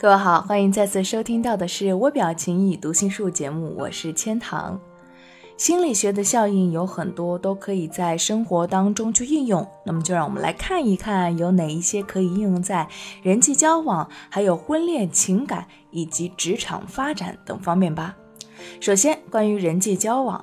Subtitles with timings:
[0.00, 4.80] 各位好，欢迎再次收听到的是微表情与读心术节目，我是千堂。
[5.58, 9.68] 心理学的效应有很多，都可以在生活当中去应用。
[9.84, 12.88] 那么就让我们来看一看，有哪一些可以应用在
[13.22, 18.16] 人际交往、还有婚恋、情感以及职场发展等方面吧。
[18.80, 20.42] 首先，关于人际交往，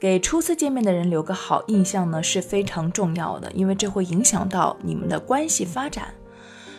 [0.00, 6.08] 给初次见面的人留个好印象呢是非常重要的，因为这会影响到你们的关系发展。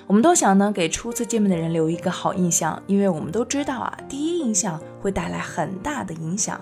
[0.08, 6.62] 我们都想呢，给初次见面的人留一个好印象，因为我们都知道啊，第一印象会带来很大的影响，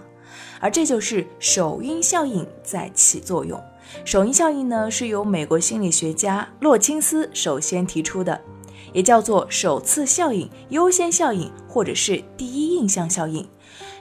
[0.62, 3.62] 而这就是首因效应在起作用。
[4.06, 8.40] 首因效应呢，是由美国心理学家洛钦斯首先提出的，
[8.94, 13.46] 也叫做首次效应、优先效应，或者是第一印象效应。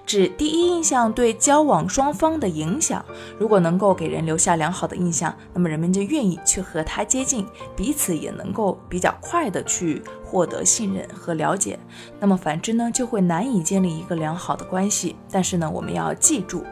[0.05, 3.05] 指第一印象对交往双方的影响，
[3.39, 11.79] 如果能够给人留下良好的印象，那么人们就愿意去和他接近，彼此也能够比较快的去获得信任和了解。
[12.21, 15.17] 那么反之呢，就会难以建立一个良好的关系。
[15.31, 16.65] 但是呢，我们要记住，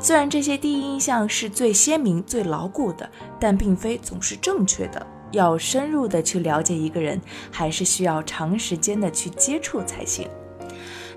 [0.00, 3.08] 虽然这些第一印象是最鲜明、最牢固的，
[3.38, 5.06] 但并非总是正确的。
[5.32, 7.20] 要深入的去了解一个人，
[7.52, 10.26] 还是需要长时间的去接触才行。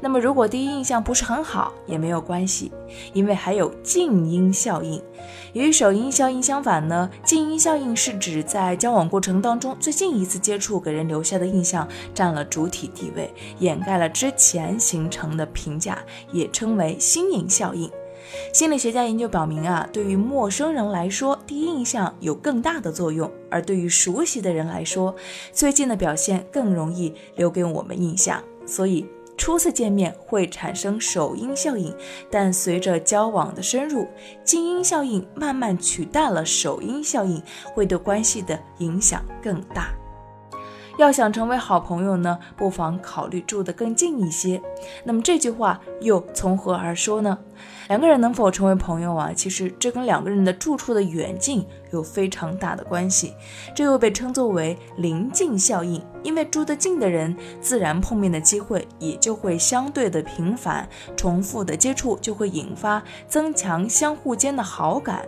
[0.03, 2.71] 那么，如果第一印象不是很好，也没有关系，
[3.13, 4.99] 因为还有静音效应。
[5.53, 15.99] 与首因效应相反呢，静音效应是指在交往过程当中，最近一次接触给人留下的印象占了主体地位，掩盖了之前形成的评价，
[16.31, 17.87] 也称为新颖效应。
[18.51, 25.13] 心理学家研究表明啊，对于陌生人来说，第一印象有更大的作用；而对于熟悉的人来说，
[25.53, 28.43] 最近的表现更容易留给我们印象。
[28.65, 29.05] 所以。
[29.41, 31.91] 初次见面会产生首因效应，
[32.29, 34.07] 但随着交往的深入，
[34.43, 37.41] 静音效应慢慢取代了首因效应，
[37.73, 39.95] 会对关系的影响更大。
[41.01, 44.61] 要想成为好朋友呢，不妨考虑住得更近一些。
[45.03, 47.37] 那么这句话又从何而说呢？
[47.87, 49.31] 两个人能否成为朋友啊？
[49.35, 53.33] 其实这跟两个人的住处的远近有非常大的关系。
[53.75, 65.25] 这又被称作为邻近效应，因为住得近的人，自然碰面的机会也就会相对的频繁，重复的接触就会引发增强相互间的好感。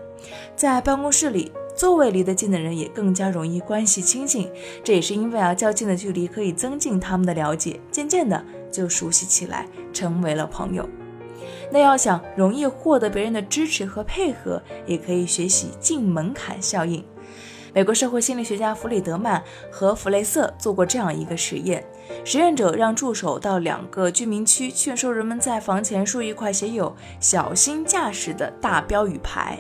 [0.56, 1.52] 在办公室里。
[1.76, 4.50] 座位离得近的人也更加容易关系亲近，
[4.84, 10.88] 这也是因为啊，较近的距离可以增进他们的了解，渐渐的就熟悉起来，成为了朋友。
[11.72, 17.04] 那要想容易获得别人的支持和配合，也可以学习近门槛效应。
[17.74, 21.84] 美国社会心理学家弗里德曼和弗雷瑟做过这样一个实验，
[22.24, 29.58] 实验者让助手到两个居民区，劝说人们在房前竖一块写有“小心驾驶”的大标语牌。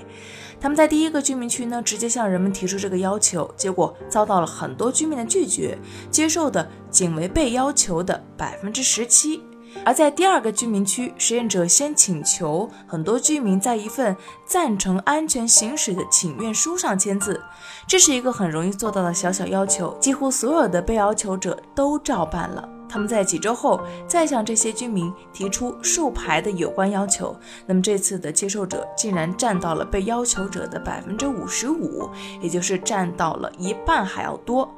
[0.63, 5.78] 他们在第一个居民区呢，直接向人们提出这个要求，结果遭到了很多居民的拒绝，
[6.09, 9.44] 接受的仅为被要求的百分之十七。
[9.84, 14.16] 而在第二个居民区，实验者先请求很多居民在一份
[14.46, 17.44] 赞成安全行驶的请愿书上签字，
[17.85, 22.69] 这是一个很容易做到的小小要求，几乎所有的被要求者都照办了。
[22.94, 32.08] 他们在几周后再向这些居民提出竖牌的有关要求，那么这次的接受者竟然占到了被要求者的百分之五十五，
[32.40, 34.72] 也就是占到了一半还要多。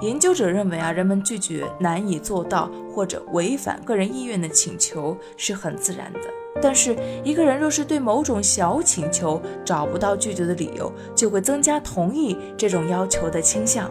[0.00, 6.20] 研究者认为啊，人们拒绝难以做到或者违反个人意愿的请求是很自然的，
[6.60, 13.88] 但是一个人若是对某种小请求找不到拒绝的理由，就会增加同意这种要求的倾向。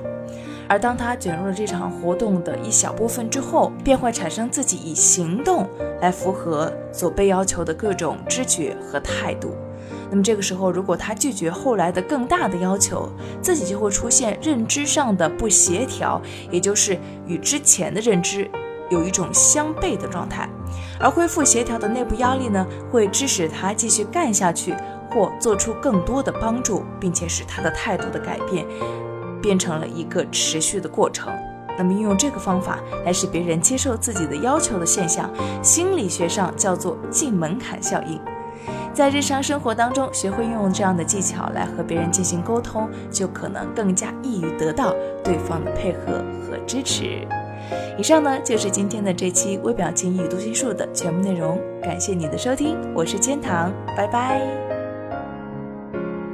[0.72, 5.68] 而当他卷入了这场活动的一小部分之后，便会产生自己以行动
[6.00, 9.54] 来符合所被要求的各种知觉和态度。
[10.10, 13.10] 那么这个时候，如果他拒绝后来的更大的要求，
[13.42, 16.98] 自己就会出现认知上的不协调，也就是
[17.28, 18.50] 与之前的认知
[18.90, 20.48] 有一种相悖的状态。
[21.02, 24.74] 而恢复协调的内部压力呢，会致使他继续干下去，
[25.10, 28.66] 或做出更多的帮助，并且使他的态度的改变。
[29.42, 31.34] 变成了一个持续的过程。
[31.78, 35.30] 那么，运用这个方法来使别人接受自己的要求的现象，
[35.64, 38.20] 心理学上叫做进门槛效应。
[38.94, 44.94] 在日常生活当中学会运用这样的技巧来和别人进行沟通，就可能更加易于得到
[45.24, 47.26] 对方的配合和支持。
[47.98, 54.71] 以上呢就是今天的这期微表情与读心术的全部内容，感谢你的收听，我是千堂，拜拜。